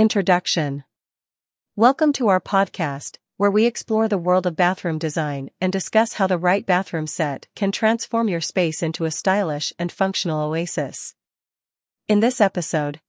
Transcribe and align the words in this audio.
Introduction 0.00 0.84
Welcome 1.76 2.14
to 2.14 2.28
our 2.28 2.40
podcast, 2.40 3.18
where 3.36 3.50
we 3.50 3.66
explore 3.66 4.08
the 4.08 4.16
world 4.16 4.46
of 4.46 4.56
bathroom 4.56 4.96
design 4.96 5.50
and 5.60 5.70
discuss 5.70 6.14
how 6.14 6.26
the 6.26 6.38
right 6.38 6.64
bathroom 6.64 7.06
set 7.06 7.48
can 7.54 7.70
transform 7.70 8.26
your 8.26 8.40
space 8.40 8.82
into 8.82 9.04
a 9.04 9.10
stylish 9.10 9.74
and 9.78 9.92
functional 9.92 10.40
oasis. 10.40 11.14
In 12.08 12.20
this 12.20 12.40
episode, 12.40 13.00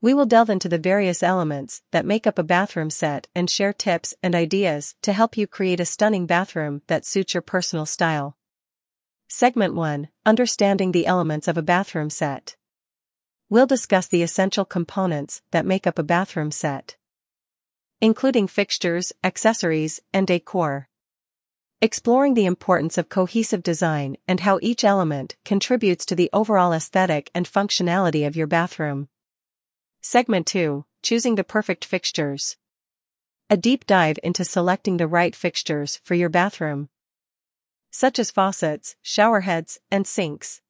we 0.00 0.14
will 0.14 0.24
delve 0.24 0.50
into 0.50 0.68
the 0.68 0.78
various 0.78 1.20
elements 1.20 1.82
that 1.90 2.06
make 2.06 2.28
up 2.28 2.38
a 2.38 2.44
bathroom 2.44 2.90
set 2.90 3.26
and 3.34 3.50
share 3.50 3.72
tips 3.72 4.14
and 4.22 4.36
ideas 4.36 4.94
to 5.02 5.12
help 5.12 5.36
you 5.36 5.48
create 5.48 5.80
a 5.80 5.84
stunning 5.84 6.26
bathroom 6.26 6.82
that 6.86 7.06
suits 7.06 7.34
your 7.34 7.42
personal 7.42 7.86
style. 7.86 8.36
Segment 9.26 9.74
1 9.74 10.08
Understanding 10.24 10.92
the 10.92 11.08
elements 11.08 11.48
of 11.48 11.58
a 11.58 11.62
bathroom 11.62 12.08
set. 12.08 12.54
We'll 13.50 13.66
discuss 13.66 14.06
the 14.06 14.22
essential 14.22 14.66
components 14.66 15.40
that 15.52 15.64
make 15.64 15.86
up 15.86 15.98
a 15.98 16.02
bathroom 16.02 16.50
set, 16.50 16.96
including 17.98 18.46
fixtures, 18.46 19.10
accessories, 19.24 20.00
and 20.12 20.26
decor. 20.26 20.90
Exploring 21.80 22.34
the 22.34 22.44
importance 22.44 22.98
of 22.98 23.08
cohesive 23.08 23.62
design 23.62 24.18
and 24.26 24.40
how 24.40 24.58
each 24.60 24.84
element 24.84 25.36
contributes 25.46 26.04
to 26.04 26.14
the 26.14 26.28
overall 26.30 26.74
aesthetic 26.74 27.30
and 27.34 27.46
functionality 27.46 28.26
of 28.26 28.36
your 28.36 28.46
bathroom. 28.46 29.08
Segment 30.02 30.46
2 30.46 30.84
Choosing 31.02 31.36
the 31.36 31.44
perfect 31.44 31.86
fixtures. 31.86 32.58
A 33.48 33.56
deep 33.56 33.86
dive 33.86 34.18
into 34.22 34.44
selecting 34.44 34.98
the 34.98 35.06
right 35.06 35.34
fixtures 35.34 36.00
for 36.04 36.14
your 36.14 36.28
bathroom, 36.28 36.90
such 37.90 38.18
as 38.18 38.30
faucets, 38.30 38.94
shower 39.00 39.40
heads, 39.40 39.80
and 39.90 40.06
sinks 40.06 40.60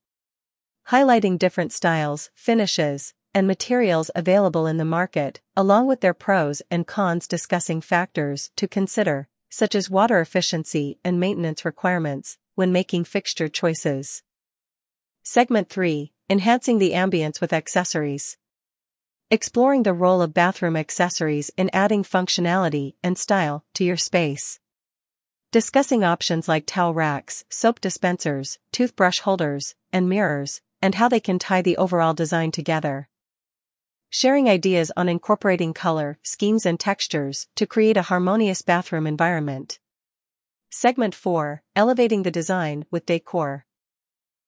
highlighting 0.90 1.38
different 1.38 1.72
styles, 1.72 2.30
finishes, 2.34 3.12
and 3.34 3.46
materials 3.46 4.10
available 4.14 4.66
in 4.66 4.78
the 4.78 4.84
market, 4.84 5.40
along 5.56 5.86
with 5.86 6.00
their 6.00 6.14
pros 6.14 6.62
and 6.70 6.86
cons 6.86 7.28
discussing 7.28 7.80
factors 7.80 8.50
to 8.56 8.66
consider, 8.66 9.28
such 9.50 9.74
as 9.74 9.90
water 9.90 10.20
efficiency 10.20 10.98
and 11.04 11.20
maintenance 11.20 11.64
requirements, 11.64 12.38
when 12.54 12.72
making 12.72 13.04
fixture 13.04 13.48
choices. 13.48 14.22
Segment 15.22 15.68
3 15.68 16.12
Enhancing 16.30 16.78
the 16.78 16.92
ambience 16.92 17.40
with 17.40 17.52
accessories. 17.52 18.36
Exploring 19.30 19.82
the 19.82 19.92
role 19.92 20.22
of 20.22 20.34
bathroom 20.34 20.76
accessories 20.76 21.50
in 21.56 21.70
adding 21.72 22.02
functionality 22.02 22.94
and 23.02 23.18
style 23.18 23.64
to 23.74 23.84
your 23.84 23.96
space. 23.96 24.58
Discussing 25.52 26.02
options 26.02 26.48
like 26.48 26.64
towel 26.66 26.92
racks, 26.92 27.44
soap 27.48 27.80
dispensers, 27.80 28.58
toothbrush 28.72 29.20
holders, 29.20 29.74
and 29.92 30.08
mirrors, 30.08 30.60
and 30.80 30.94
how 30.94 31.08
they 31.08 31.20
can 31.20 31.38
tie 31.38 31.62
the 31.62 31.76
overall 31.76 32.14
design 32.14 32.50
together. 32.50 33.08
Sharing 34.10 34.48
ideas 34.48 34.90
on 34.96 35.08
incorporating 35.08 35.74
color, 35.74 36.18
schemes 36.22 36.64
and 36.64 36.80
textures 36.80 37.46
to 37.56 37.66
create 37.66 37.96
a 37.96 38.02
harmonious 38.02 38.62
bathroom 38.62 39.06
environment. 39.06 39.78
Segment 40.70 41.14
4 41.14 41.62
Elevating 41.76 42.22
the 42.22 42.30
design 42.30 42.86
with 42.90 43.06
decor. 43.06 43.66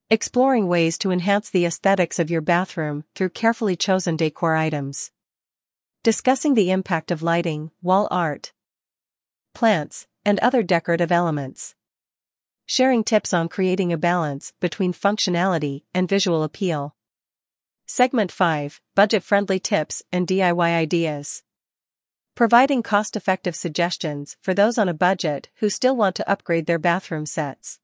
Exploring 0.08 0.66
ways 0.66 0.98
to 0.98 1.10
enhance 1.10 1.50
the 1.50 1.66
aesthetics 1.66 2.18
of 2.18 2.30
your 2.30 2.40
bathroom 2.40 3.04
through 3.14 3.30
carefully 3.30 3.76
chosen 3.76 4.16
decor 4.16 4.56
items. 4.56 5.12
Discussing 6.02 6.54
the 6.54 6.70
impact 6.70 7.10
of 7.10 7.22
lighting, 7.22 7.70
wall 7.82 8.08
art, 8.10 8.52
plants, 9.54 10.06
and 10.24 10.38
other 10.40 10.62
decorative 10.62 11.12
elements 11.12 11.74
sharing 12.70 13.02
tips 13.02 13.34
on 13.34 13.48
creating 13.48 13.92
a 13.92 13.98
balance 13.98 14.52
between 14.60 14.92
functionality 14.92 15.82
and 15.92 16.08
visual 16.08 16.44
appeal. 16.44 16.94
Segment 17.84 18.30
5 18.30 18.80
Budget 18.94 19.24
friendly 19.24 19.58
tips 19.58 20.04
and 20.12 20.24
DIY 20.24 20.76
ideas. 20.76 21.42
Providing 22.36 22.80
cost 22.80 23.16
effective 23.16 23.56
suggestions 23.56 24.36
for 24.40 24.54
those 24.54 24.78
on 24.78 24.88
a 24.88 24.94
budget 24.94 25.48
who 25.56 25.68
still 25.68 25.96
want 25.96 26.14
to 26.14 26.30
upgrade 26.30 26.66
their 26.66 26.78
bathroom 26.78 27.26
sets. 27.26 27.80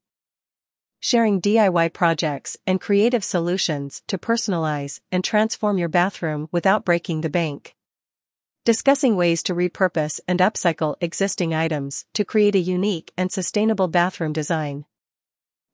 Sharing 1.01 1.41
DIY 1.41 1.91
projects 1.91 2.55
and 2.65 2.79
creative 2.79 3.25
solutions 3.25 4.03
to 4.07 4.17
personalize 4.17 5.01
and 5.11 5.21
transform 5.21 5.77
your 5.77 5.89
bathroom 5.89 6.47
without 6.53 6.85
breaking 6.85 7.19
the 7.19 7.29
bank 7.29 7.75
discussing 8.67 9.15
ways 9.15 9.41
to 9.41 9.55
repurpose 9.55 10.19
and 10.27 10.41
upcycle 10.41 10.97
existing 10.99 11.53
items 11.53 12.03
to 12.13 12.25
create 12.25 12.53
a 12.53 12.59
unique 12.59 13.13
and 13.17 13.31
sustainable 13.31 13.87
bathroom 13.87 14.33
design. 14.33 14.83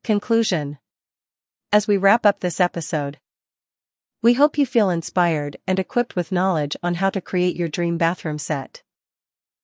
Conclusion 0.03 0.77
As 1.71 1.87
we 1.87 1.97
wrap 1.97 2.23
up 2.23 2.41
this 2.41 2.59
episode, 2.59 3.17
we 4.21 4.35
hope 4.35 4.59
you 4.59 4.67
feel 4.67 4.91
inspired 4.91 5.57
and 5.65 5.79
equipped 5.79 6.15
with 6.15 6.31
knowledge 6.31 6.75
on 6.83 6.93
how 6.93 7.09
to 7.09 7.19
create 7.19 7.55
your 7.55 7.67
dream 7.67 7.97
bathroom 7.97 8.37
set. 8.37 8.83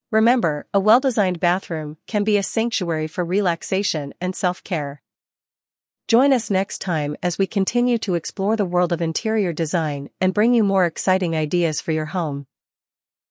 Remember, 0.10 0.66
a 0.74 0.80
well 0.80 1.00
designed 1.00 1.40
bathroom 1.40 1.98
can 2.08 2.24
be 2.24 2.36
a 2.36 2.42
sanctuary 2.42 3.06
for 3.06 3.24
relaxation 3.24 4.12
and 4.20 4.36
self 4.36 4.64
care. 4.64 5.04
Join 6.08 6.34
us 6.34 6.50
next 6.50 6.80
time 6.80 7.16
as 7.22 7.38
we 7.38 7.46
continue 7.46 8.00
to 8.00 8.16
explore 8.16 8.56
the 8.56 8.66
world 8.66 8.92
of 8.92 9.04
interior 9.04 9.54
design 9.54 10.10
and 10.20 10.34
bring 10.34 10.56
you 10.56 10.64
more 10.64 10.88
exciting 10.88 11.36
ideas 11.36 11.80
for 11.80 11.92
your 11.92 12.08
home. 12.08 12.48